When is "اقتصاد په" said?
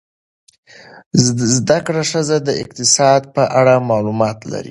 2.63-3.43